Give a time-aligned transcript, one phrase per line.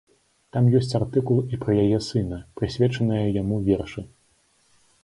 [0.55, 4.01] Там ёсць артыкул і пра яе сына, прысвечаныя яму вершы.